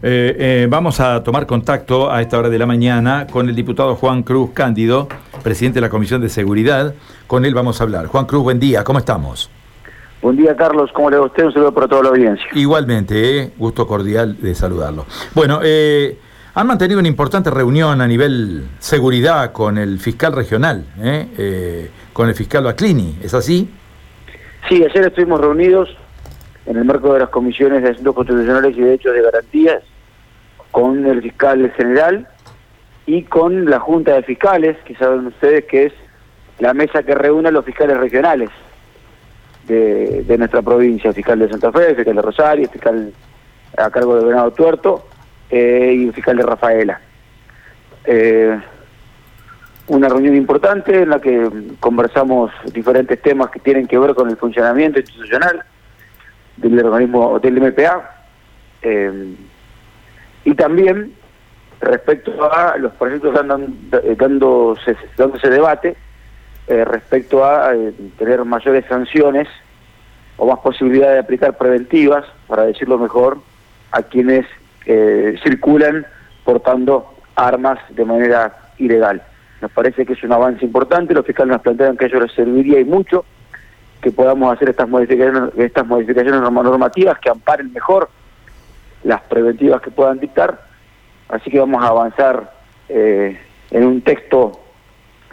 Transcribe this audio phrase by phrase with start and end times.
[0.00, 3.96] Eh, eh, vamos a tomar contacto a esta hora de la mañana con el diputado
[3.96, 5.08] Juan Cruz Cándido,
[5.42, 6.94] presidente de la Comisión de Seguridad.
[7.26, 8.06] Con él vamos a hablar.
[8.06, 9.50] Juan Cruz, buen día, ¿cómo estamos?
[10.22, 10.90] Buen día, Carlos.
[10.92, 11.46] ¿Cómo le va a usted?
[11.46, 12.46] Un saludo para toda la audiencia.
[12.54, 15.04] Igualmente, eh, gusto cordial de saludarlo.
[15.34, 16.16] Bueno, eh,
[16.54, 20.84] han mantenido una importante reunión a nivel seguridad con el fiscal regional,
[22.12, 23.68] con el fiscal Baclini, ¿es así?
[24.68, 25.88] Sí, ayer estuvimos reunidos
[26.66, 29.82] en el marco de las comisiones de asuntos constitucionales y derechos de garantías
[30.78, 32.28] con el fiscal general
[33.04, 35.92] y con la Junta de Fiscales, que saben ustedes que es
[36.60, 38.48] la mesa que reúne a los fiscales regionales
[39.66, 43.12] de, nuestra provincia, fiscal de Santa Fe, fiscal de Rosario, fiscal
[43.76, 45.08] a cargo de Venado Tuerto
[45.50, 47.00] eh, y fiscal de Rafaela.
[48.04, 48.56] Eh,
[49.88, 51.50] una reunión importante en la que
[51.80, 55.60] conversamos diferentes temas que tienen que ver con el funcionamiento institucional
[56.56, 58.26] del organismo del MPA
[58.82, 59.34] eh,
[60.44, 61.14] y también
[61.80, 65.96] respecto a los proyectos andan eh, dándose, dándose debate
[66.66, 67.72] eh, respecto a
[68.18, 69.48] tener mayores sanciones
[70.36, 73.38] o más posibilidad de aplicar preventivas, para decirlo mejor,
[73.90, 74.46] a quienes
[75.42, 76.06] circulan
[76.44, 79.22] portando armas de manera ilegal.
[79.60, 82.80] Nos parece que es un avance importante, los fiscales nos plantean que ello les serviría
[82.80, 83.24] y mucho,
[84.00, 88.08] que podamos hacer estas modificaciones, estas modificaciones normativas que amparen mejor
[89.04, 90.60] las preventivas que puedan dictar.
[91.28, 92.52] Así que vamos a avanzar
[92.88, 93.38] eh,
[93.70, 94.60] en un texto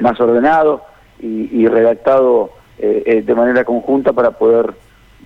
[0.00, 0.84] más ordenado
[1.20, 4.74] y, redactado eh, eh, de manera conjunta para poder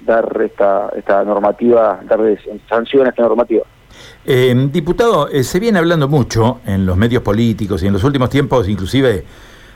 [0.05, 3.65] dar esta, esta normativa, darle sanción a esta normativa.
[4.71, 9.25] diputado, se viene hablando mucho en los medios políticos y en los últimos tiempos inclusive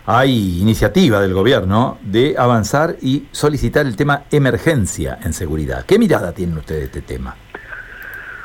[0.06, 5.84] hay iniciativa del gobierno de avanzar y solicitar el tema emergencia en seguridad.
[5.86, 7.36] ¿Qué mirada tienen ustedes de este tema?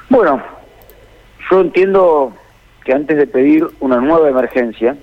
[0.09, 0.41] Bueno,
[1.49, 2.33] yo entiendo
[2.83, 4.95] que antes de pedir una nueva emergencia,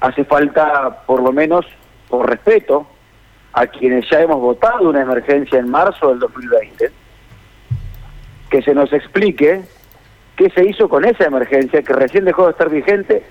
[0.00, 1.64] hace falta, por lo menos,
[2.08, 2.86] por respeto
[3.52, 6.90] a quienes ya hemos votado una emergencia en marzo del 2020,
[8.50, 9.62] que se nos explique
[10.36, 13.22] qué se hizo con esa emergencia que recién dejó de estar vigente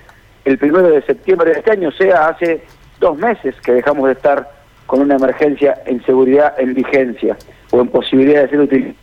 [0.44, 2.62] el primero de septiembre de este año, sea hace
[3.00, 4.50] dos meses que dejamos de estar
[4.86, 7.36] con una emergencia en seguridad en vigencia
[7.70, 8.96] o en posibilidad de ser útil.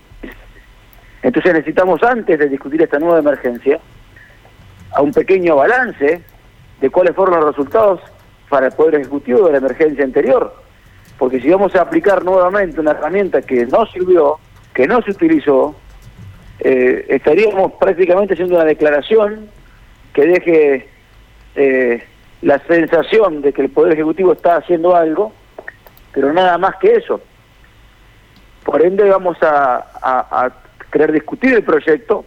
[1.25, 3.79] Entonces necesitamos, antes de discutir esta nueva emergencia,
[4.91, 6.21] a un pequeño balance
[6.79, 7.99] de cuáles fueron los resultados
[8.47, 10.53] para el Poder Ejecutivo de la emergencia anterior.
[11.17, 14.37] Porque si vamos a aplicar nuevamente una herramienta que no sirvió,
[14.71, 15.75] que no se utilizó,
[16.59, 19.49] eh, estaríamos prácticamente haciendo una declaración
[20.13, 20.89] que deje
[21.55, 22.03] eh,
[22.43, 25.33] la sensación de que el Poder Ejecutivo está haciendo algo,
[26.13, 27.19] pero nada más que eso.
[28.63, 30.51] Por ende vamos a,
[30.95, 32.23] querer discutir el proyecto,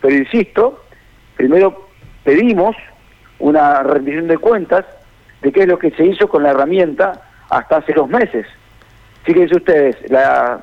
[0.00, 0.84] pero insisto,
[1.36, 1.88] primero
[2.22, 2.76] pedimos
[3.40, 4.84] una rendición de cuentas
[5.42, 8.46] de qué es lo que se hizo con la herramienta hasta hace dos meses.
[9.24, 10.60] Fíjense ustedes, la,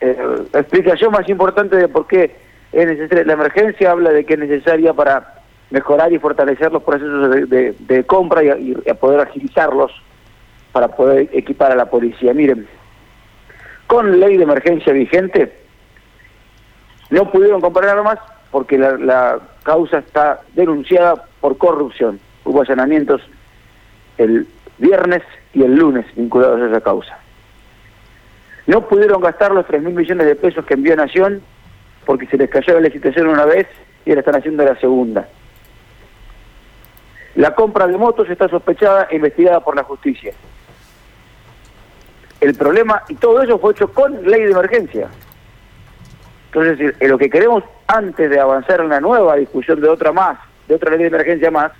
[0.00, 0.14] eh,
[0.52, 2.36] explicación más importante de por qué
[2.70, 5.36] es necesaria la emergencia habla de que es necesaria para
[5.70, 9.90] mejorar y fortalecer los procesos de, compra y, poder agilizarlos
[10.72, 12.34] para poder equipar a la policía.
[12.34, 12.66] Miren,
[13.86, 15.61] con ley de emergencia vigente
[17.12, 18.18] no pudieron comprar armas
[18.50, 22.18] porque la, causa está denunciada por corrupción.
[22.44, 23.20] Hubo allanamientos
[24.16, 25.22] el viernes
[25.52, 27.18] y el lunes vinculados a esa causa.
[28.66, 31.42] No pudieron gastar los 3 mil millones de pesos que envió Nación
[32.06, 33.68] porque se les cayó la licitación una vez
[34.06, 35.28] y ahora están haciendo la segunda.
[37.34, 40.32] La compra de motos está sospechada e investigada por la justicia.
[42.40, 45.08] El problema, y todo eso fue hecho con ley de emergencia.
[46.54, 50.74] Entonces, lo que queremos antes de avanzar en una nueva discusión de otra más, de
[50.74, 51.72] otra ley de emergencia más,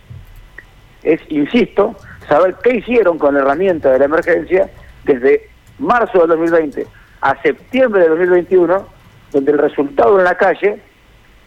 [1.03, 1.95] es, insisto,
[2.27, 4.71] saber qué hicieron con la herramienta de la emergencia
[5.05, 6.87] desde marzo del 2020
[7.21, 8.87] a septiembre del 2021,
[9.33, 10.81] donde el resultado en la calle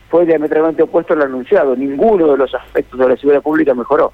[0.10, 1.76] fue diametralmente opuesto al anunciado.
[1.76, 4.14] Ninguno de los aspectos de la seguridad pública mejoró.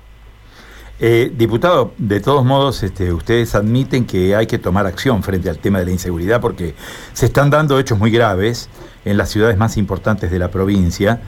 [1.03, 5.57] Eh, diputado, de todos modos, este, ustedes admiten que hay que tomar acción frente al
[5.57, 6.75] tema de la inseguridad porque
[7.13, 8.69] se están dando hechos muy graves
[9.03, 11.19] en las ciudades más importantes de la provincia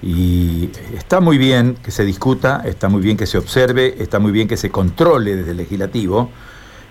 [0.00, 4.32] y está muy bien que se discuta, está muy bien que se observe, está muy
[4.32, 6.30] bien que se controle desde el legislativo,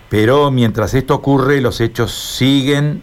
[0.08, 3.02] pero mientras esto ocurre los hechos siguen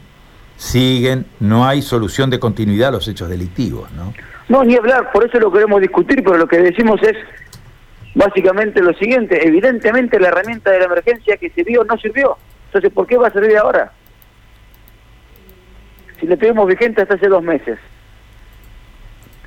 [0.59, 4.13] siguen, no hay solución de continuidad a los hechos delictivos, ¿no?
[4.49, 7.17] No, ni hablar, por eso lo queremos discutir, pero lo que decimos es
[8.15, 13.07] básicamente lo siguiente, evidentemente la herramienta de la emergencia que sirvió no sirvió, entonces ¿por
[13.07, 13.93] qué va a servir ahora?
[16.19, 17.79] Si la tuvimos vigente hasta hace dos meses.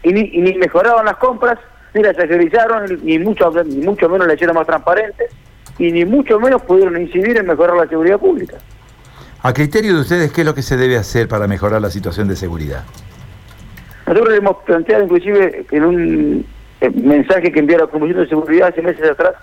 [0.04, 1.60] y ni, ni mejoraban las compras,
[1.94, 5.32] ni las agilizaron, ni mucho, ni mucho menos las hicieron más transparentes,
[5.78, 8.58] y ni mucho menos pudieron incidir en mejorar la seguridad pública.
[9.44, 12.28] A criterio de ustedes, ¿qué es lo que se debe hacer para mejorar la situación
[12.28, 12.84] de seguridad?
[14.06, 16.46] Nosotros hemos planteado inclusive en un
[16.82, 19.36] eh, mensaje que envió la Comisión de Seguridad hace meses atrás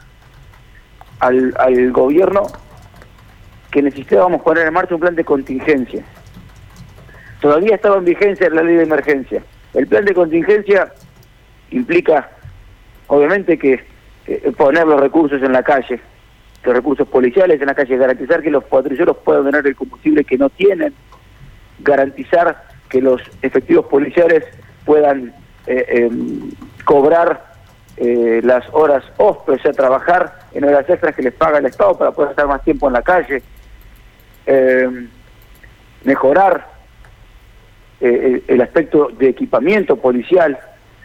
[1.21, 2.43] al, gobierno
[3.71, 6.05] que necesitábamos poner en marcha un plan de contingencia.
[7.41, 9.43] Todavía estaba en vigencia la ley de emergencia.
[9.75, 10.93] El plan de contingencia
[11.71, 12.31] implica,
[13.07, 13.85] obviamente, que
[14.57, 16.01] poner los recursos en la calle,
[16.65, 20.39] los recursos policiales en la calle, garantizar que los patrulleros puedan tener el combustible que
[20.39, 20.93] no tienen,
[21.79, 24.45] garantizar que los efectivos policiales
[24.85, 25.33] puedan
[25.67, 26.51] eh, em,
[26.89, 27.45] cobrar
[27.99, 31.99] eh, las horas OSPE, o sea, trabajar en horas extras que les paga el Estado
[31.99, 33.43] para poder estar más tiempo en la calle,
[34.47, 35.11] em,
[36.03, 36.67] mejorar
[38.01, 40.59] eh, el aspecto de equipamiento policial.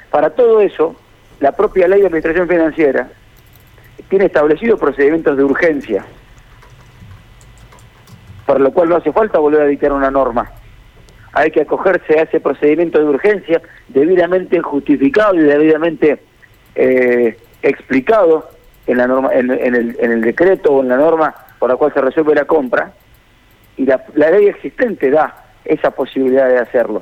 [0.09, 0.95] Para todo eso,
[1.41, 3.09] la propia ley de administración financiera
[4.07, 6.05] tiene establecido procedimientos de urgencia,
[8.45, 10.49] para lo cual no hace falta volver a dictar una norma.
[11.33, 16.19] Hay que acogerse a ese procedimiento de urgencia debidamente justificado y debidamente
[16.75, 18.49] eh, explicado
[18.87, 22.35] en, la norma, en, el, decreto o en la norma por la cual se resuelve
[22.35, 22.91] la compra,
[23.77, 27.01] y la, la ley existente da esa posibilidad de hacerlo.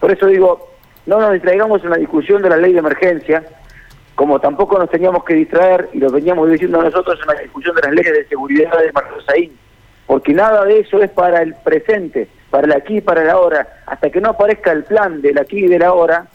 [0.00, 0.70] Por eso digo,
[1.06, 3.44] no nos distraigamos en la discusión de la ley de emergencia,
[4.14, 7.82] como tampoco nos teníamos que distraer, y lo veníamos diciendo nosotros en la discusión de
[7.82, 9.56] las leyes de seguridad de Marcos Saín,
[10.06, 13.82] porque nada de eso es para el presente, para el aquí y para el ahora.
[13.86, 16.26] Hasta que no aparezca el plan del aquí y del ahora,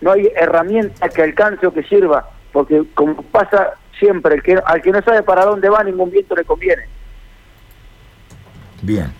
[0.00, 5.02] no hay herramienta que alcance o que sirva, porque como pasa siempre, al que no
[5.02, 6.82] sabe para dónde va, ningún viento le conviene.
[8.82, 9.12] Bien.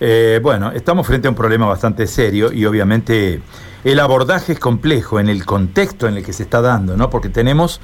[0.00, 3.42] Eh, bueno, estamos frente a un problema bastante serio y obviamente
[3.84, 7.10] el abordaje es complejo en el contexto en el que se está dando, ¿no?
[7.10, 7.82] Porque tenemos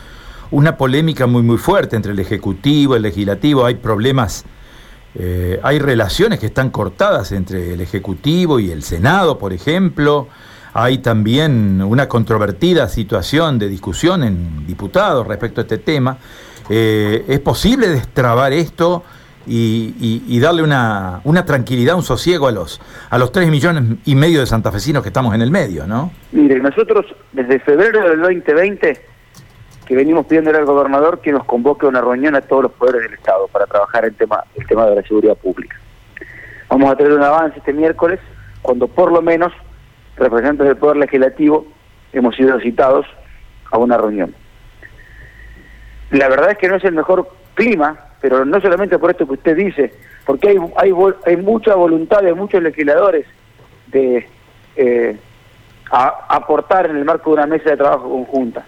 [0.50, 4.46] una polémica muy muy fuerte entre el Ejecutivo, el Legislativo, hay problemas,
[5.18, 10.28] eh, hay relaciones que están cortadas entre el Ejecutivo y el Senado, por ejemplo,
[10.74, 16.18] hay también una controvertida situación de discusión en diputados respecto a este tema.
[16.68, 19.04] Eh, ¿Es posible destrabar esto?
[19.48, 24.40] y, darle una, una, tranquilidad, un sosiego a los a los 3 millones y medio
[24.40, 26.10] de santafesinos que estamos en el medio, ¿no?
[26.32, 29.00] Mire, nosotros desde febrero del 2020
[29.86, 33.02] que venimos pidiendo al gobernador que nos convoque a una reunión a todos los poderes
[33.02, 35.76] del Estado para trabajar el tema el tema de la seguridad pública.
[36.68, 38.20] Vamos a tener un avance este miércoles
[38.62, 39.52] cuando por lo menos
[40.16, 41.66] representantes del Poder Legislativo
[42.12, 43.06] hemos sido citados
[43.70, 44.34] a una reunión.
[46.10, 49.34] La verdad es que no es el mejor clima pero no solamente por esto que
[49.34, 49.92] usted dice,
[50.24, 50.92] porque hay, hay,
[51.26, 53.26] hay mucha voluntad de muchos legisladores
[53.88, 54.26] de
[54.76, 55.16] eh,
[55.90, 58.64] aportar en el marco de una mesa de trabajo conjunta.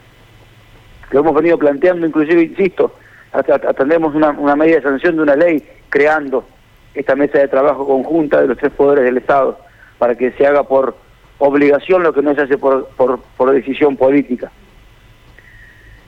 [1.10, 2.93] Lo hemos venido planteando, inclusive, insisto,
[3.32, 6.46] atendemos una, medida de sanción de una ley creando
[6.94, 9.58] esta mesa de trabajo conjunta de los tres poderes del Estado
[9.99, 10.96] para que se haga por
[11.38, 14.50] obligación lo que no se hace por decisión política.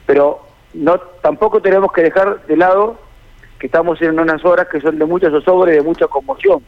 [0.06, 0.41] Pero
[0.75, 2.99] no tampoco tenemos que dejar de lado
[3.61, 6.64] que estamos en unas horas que son de mucha zozobra y de mucha conmoción.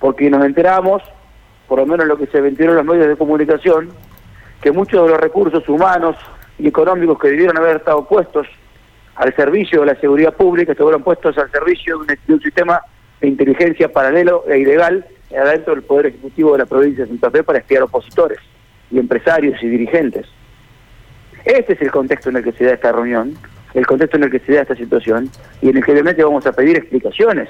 [0.00, 1.02] Porque nos enteramos,
[1.68, 3.90] por lo menos lo que se vendieron los medios de comunicación,
[4.60, 6.16] que muchos de los recursos humanos
[6.58, 8.46] y económicos que debieron haber estado puestos
[9.14, 12.80] al servicio de la seguridad pública estuvieron puestos al servicio de un, sistema
[13.20, 17.42] de inteligencia paralelo e ilegal adentro del Poder Ejecutivo de la provincia de Santa Fe
[17.42, 18.38] para espiar opositores
[18.90, 20.26] y empresarios y dirigentes.
[21.44, 23.36] Este es el contexto en el que se da esta reunión
[23.74, 26.46] el contexto en el que se da esta situación y en el que obviamente vamos
[26.46, 27.48] a pedir explicaciones.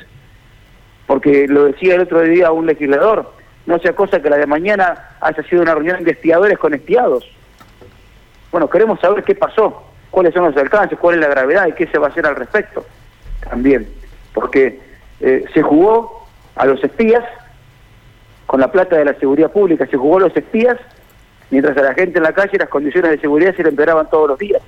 [1.06, 3.32] Porque lo decía el otro día un legislador,
[3.68, 7.22] no sea cosa que la de mañana haya sido una reunión de espiadores con espiados.
[8.50, 11.86] Bueno, queremos saber qué pasó, cuáles son los alcances, cuál es la gravedad y qué
[11.86, 12.86] se va a hacer al respecto.
[13.46, 13.86] También,
[14.32, 14.80] porque
[15.20, 17.22] eh, se jugó a los espías
[18.46, 20.78] con la plata de la seguridad pública, se jugó a los espías
[21.50, 24.28] mientras a la gente en la calle las condiciones de seguridad se le empeoraban todos
[24.28, 24.62] los días.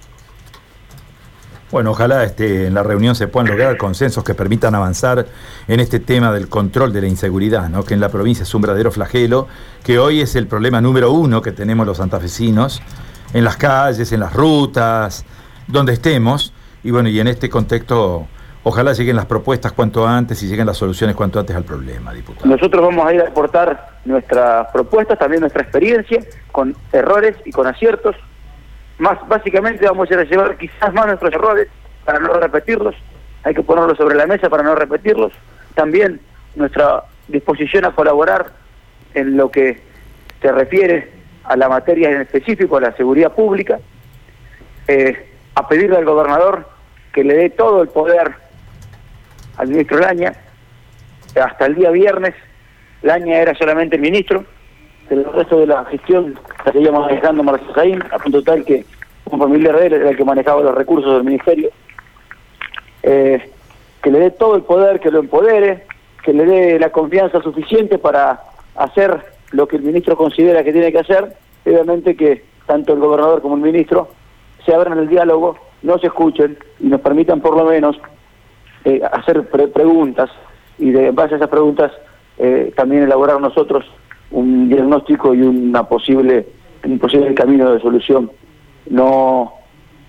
[1.71, 5.27] Bueno, ojalá este, en la reunión se puedan lograr consensos que permitan avanzar
[5.69, 7.85] en este tema del control de la inseguridad, ¿no?
[7.85, 9.47] que en la provincia es un verdadero flagelo,
[9.85, 12.83] que hoy es el problema número uno que tenemos los santafesinos,
[13.33, 15.25] en las calles, en las rutas,
[15.69, 18.27] donde estemos, y bueno, y en este contexto
[18.65, 22.47] ojalá lleguen las propuestas cuanto antes y lleguen las soluciones cuanto antes al problema, diputado.
[22.47, 27.69] Nosotros vamos a ir a aportar nuestras propuestas, también nuestra experiencia, con errores y con
[27.69, 28.17] aciertos,
[29.01, 31.69] más básicamente vamos a llevar quizás más nuestros errores
[32.05, 32.95] para no repetirlos,
[33.43, 35.33] hay que ponerlos sobre la mesa para no repetirlos,
[35.75, 36.21] también
[36.55, 38.53] nuestra disposición a colaborar
[39.15, 39.81] en lo que
[40.41, 41.11] se refiere
[41.45, 43.81] a la materia en específico, a la seguridad pública,
[44.87, 46.69] eh, a pedirle al gobernador
[47.13, 48.35] que le dé todo el poder
[49.57, 50.35] al ministro Laña.
[51.41, 52.35] Hasta el día viernes,
[53.03, 54.45] Laña era solamente el ministro,
[55.11, 58.85] el resto de la gestión la seguía manejando Marcelo Jaín, a punto tal que
[59.27, 61.71] un familiar de él era el que manejaba los recursos del ministerio.
[63.03, 63.51] Eh,
[64.03, 65.87] que le dé todo el poder, que lo empodere,
[66.23, 68.41] que le dé la confianza suficiente para
[68.77, 69.21] hacer
[69.53, 71.37] lo que el ministro considera que tiene que hacer,
[71.67, 74.09] obviamente que tanto el gobernador como el ministro
[74.65, 78.01] se abran el diálogo, no se escuchen y nos permitan por lo menos
[78.85, 80.31] eh, hacer preguntas
[80.79, 81.93] y de base a esas preguntas
[82.39, 83.85] eh, también elaborar nosotros
[84.31, 86.47] un diagnóstico y una posible
[86.85, 88.31] un posible camino de solución.
[88.89, 89.53] No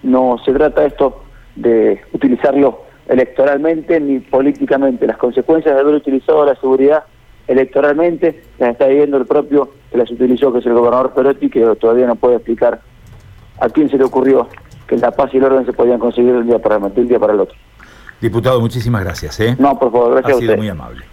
[0.03, 1.23] no se trata esto
[1.55, 5.05] de utilizarlo electoralmente ni políticamente.
[5.05, 7.03] Las consecuencias de haber utilizado la seguridad
[7.47, 11.61] electoralmente las está viviendo el propio que las utilizó, que es el gobernador Perotti, que
[11.75, 12.81] todavía no puede explicar
[13.59, 14.47] a quién se le ocurrió
[14.87, 17.07] que la paz y el orden se podían conseguir de un día para, de un
[17.07, 17.57] día para el otro.
[18.19, 19.39] Diputado, muchísimas gracias.
[19.39, 19.55] ¿eh?
[19.57, 21.03] No, por favor, gracias ha sido muy amable.